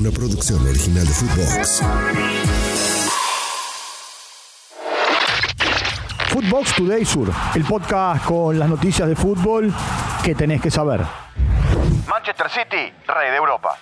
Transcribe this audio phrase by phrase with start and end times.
[0.00, 1.82] una producción original de Footbox.
[6.28, 9.70] Footbox Today Sur, el podcast con las noticias de fútbol
[10.24, 11.02] que tenés que saber.
[12.08, 13.76] Manchester City, rey de Europa.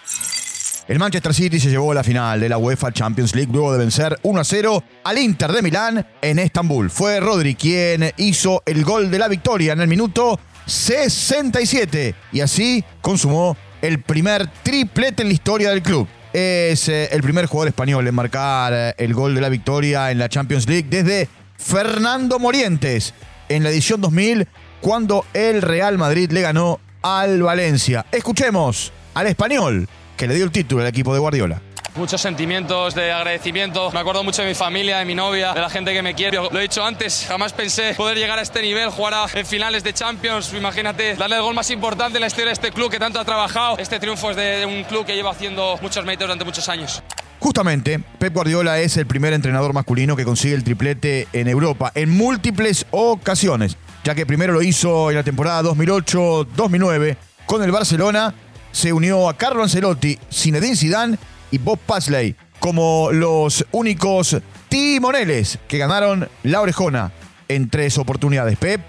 [0.88, 3.78] El Manchester City se llevó a la final de la UEFA Champions League luego de
[3.78, 6.90] vencer 1 a 0 al Inter de Milán en Estambul.
[6.90, 12.84] Fue Rodri quien hizo el gol de la victoria en el minuto 67 y así
[13.00, 16.08] consumó el primer triplete en la historia del club.
[16.32, 20.18] Es eh, el primer jugador español en marcar eh, el gol de la victoria en
[20.18, 23.14] la Champions League desde Fernando Morientes
[23.48, 24.46] en la edición 2000
[24.80, 28.04] cuando el Real Madrid le ganó al Valencia.
[28.12, 31.62] Escuchemos al español que le dio el título al equipo de Guardiola.
[31.98, 33.90] Muchos sentimientos de agradecimiento.
[33.90, 36.36] Me acuerdo mucho de mi familia, de mi novia, de la gente que me quiere.
[36.36, 39.82] Lo he dicho antes, jamás pensé poder llegar a este nivel, jugar a- en finales
[39.82, 40.54] de Champions.
[40.54, 43.24] Imagínate darle el gol más importante en la historia de este club que tanto ha
[43.24, 43.76] trabajado.
[43.78, 47.02] Este triunfo es de, un club que lleva haciendo muchos méritos durante muchos años.
[47.40, 52.10] Justamente, Pep Guardiola es el primer entrenador masculino que consigue el triplete en Europa en
[52.10, 58.34] múltiples ocasiones, ya que primero lo hizo en la temporada 2008-2009 con el Barcelona,
[58.70, 61.18] se unió a Carlo Ancelotti, Zinedine Zidane
[61.50, 64.36] y Bob Paisley como los únicos
[64.68, 67.12] timoneles que ganaron la orejona
[67.48, 68.58] en tres oportunidades.
[68.58, 68.80] Pep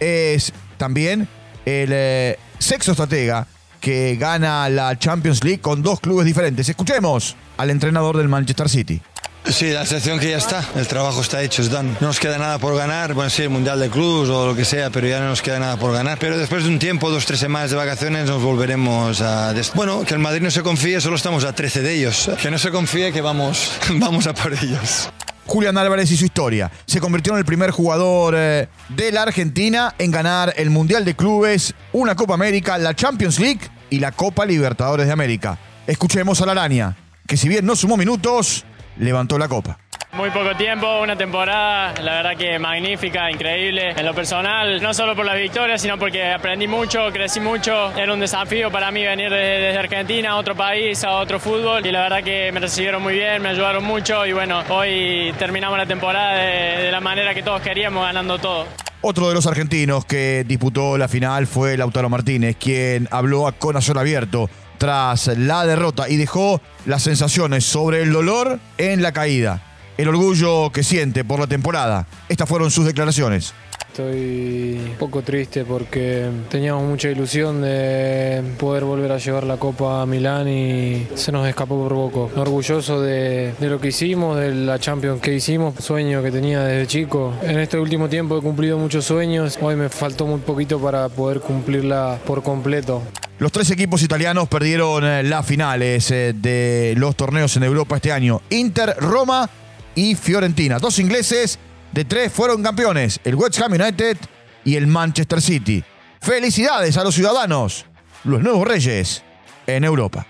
[0.00, 1.28] es también
[1.64, 3.46] el eh, sexto estratega
[3.80, 6.68] que gana la Champions League con dos clubes diferentes.
[6.68, 9.00] Escuchemos al entrenador del Manchester City.
[9.46, 11.96] Sí, la sensación que ya está, el trabajo está hecho, es done.
[12.00, 14.64] No nos queda nada por ganar, bueno, sí, el Mundial de Clubs o lo que
[14.64, 16.18] sea, pero ya no nos queda nada por ganar.
[16.18, 19.54] Pero después de un tiempo, dos, tres semanas de vacaciones, nos volveremos a...
[19.74, 22.30] Bueno, que el Madrid no se confíe, solo estamos a 13 de ellos.
[22.40, 25.10] Que no se confíe que vamos, vamos a por ellos.
[25.46, 26.70] Julián Álvarez y su historia.
[26.86, 31.14] Se convirtió en el primer jugador eh, de la Argentina en ganar el Mundial de
[31.14, 35.58] Clubes, una Copa América, la Champions League y la Copa Libertadores de América.
[35.86, 38.64] Escuchemos a la araña, que si bien no sumó minutos,
[38.98, 39.78] levantó la copa.
[40.12, 43.90] Muy poco tiempo, una temporada, la verdad que magnífica, increíble.
[43.96, 47.90] En lo personal, no solo por la victoria, sino porque aprendí mucho, crecí mucho.
[47.96, 51.84] Era un desafío para mí venir de- desde Argentina a otro país, a otro fútbol.
[51.84, 54.24] Y la verdad que me recibieron muy bien, me ayudaron mucho.
[54.24, 58.66] Y bueno, hoy terminamos la temporada de, de la manera que todos queríamos, ganando todo.
[59.00, 63.98] Otro de los argentinos que disputó la final fue Lautaro Martínez, quien habló a corazón
[63.98, 64.48] abierto
[64.78, 69.62] tras la derrota y dejó las sensaciones sobre el dolor en la caída,
[69.96, 72.06] el orgullo que siente por la temporada.
[72.28, 73.54] Estas fueron sus declaraciones.
[73.94, 80.02] Estoy un poco triste porque teníamos mucha ilusión de poder volver a llevar la Copa
[80.02, 82.28] a Milán y se nos escapó por poco.
[82.34, 86.88] Orgulloso de, de lo que hicimos, de la Champions que hicimos, sueño que tenía desde
[86.88, 87.34] chico.
[87.42, 91.38] En este último tiempo he cumplido muchos sueños, hoy me faltó muy poquito para poder
[91.38, 93.00] cumplirla por completo.
[93.44, 98.10] Los tres equipos italianos perdieron eh, las finales eh, de los torneos en Europa este
[98.10, 98.40] año.
[98.48, 99.50] Inter, Roma
[99.94, 100.78] y Fiorentina.
[100.78, 101.58] Dos ingleses
[101.92, 104.16] de tres fueron campeones, el West Ham United
[104.64, 105.84] y el Manchester City.
[106.22, 107.84] Felicidades a los ciudadanos,
[108.24, 109.22] los nuevos reyes
[109.66, 110.24] en Europa.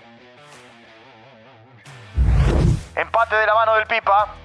[2.97, 4.35] Empate de la mano del Pipa.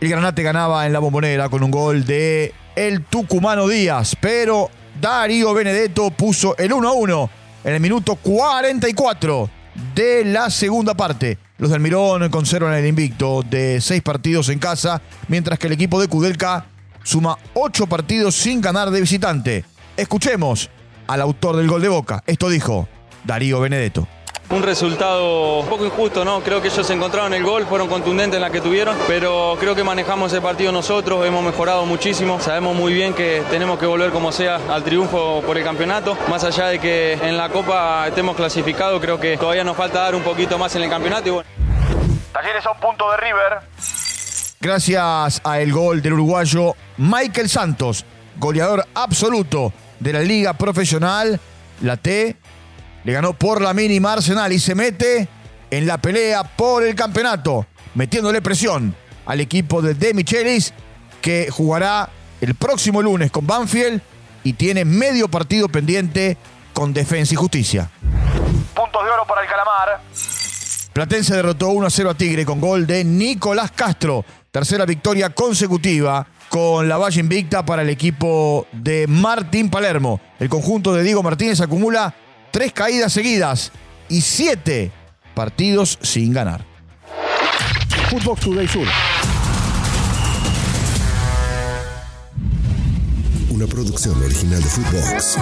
[0.00, 4.70] El Granate ganaba en la bombonera con un gol de el tucumano Díaz, pero
[5.00, 7.30] Darío Benedetto puso el 1 a 1
[7.64, 9.50] en el minuto 44
[9.94, 11.38] de la segunda parte.
[11.58, 16.00] Los del Mirón conservan el invicto de seis partidos en casa, mientras que el equipo
[16.00, 16.66] de Kudelka
[17.02, 19.64] suma ocho partidos sin ganar de visitante.
[19.96, 20.70] Escuchemos
[21.06, 22.22] al autor del gol de Boca.
[22.26, 22.88] Esto dijo
[23.24, 24.06] Darío Benedetto.
[24.50, 26.40] Un resultado un poco injusto, ¿no?
[26.40, 29.82] Creo que ellos encontraron el gol, fueron contundentes en la que tuvieron, pero creo que
[29.82, 34.30] manejamos el partido nosotros, hemos mejorado muchísimo, sabemos muy bien que tenemos que volver como
[34.32, 39.00] sea al triunfo por el campeonato, más allá de que en la Copa estemos clasificados,
[39.00, 41.50] creo que todavía nos falta dar un poquito más en el campeonato y bueno.
[42.32, 43.58] Talleres a un punto de River.
[44.60, 48.04] Gracias a el gol del uruguayo Michael Santos,
[48.36, 51.40] goleador absoluto de la liga profesional,
[51.80, 52.36] la T
[53.04, 55.28] le ganó por la mínima Arsenal y se mete
[55.70, 58.94] en la pelea por el campeonato, metiéndole presión
[59.26, 60.72] al equipo de De Michelis
[61.20, 64.00] que jugará el próximo lunes con Banfield
[64.42, 66.36] y tiene medio partido pendiente
[66.72, 67.90] con Defensa y Justicia.
[68.74, 70.00] Puntos de oro para el Calamar.
[70.92, 74.24] Platense derrotó 1 a 0 a Tigre con gol de Nicolás Castro.
[74.50, 80.20] Tercera victoria consecutiva con la valla invicta para el equipo de Martín Palermo.
[80.38, 82.14] El conjunto de Diego Martínez acumula
[82.54, 83.72] tres caídas seguidas
[84.08, 84.92] y siete
[85.34, 86.64] partidos sin ganar.
[88.10, 88.86] Footbox Today Sur.
[93.50, 95.36] Una producción original de Footbox.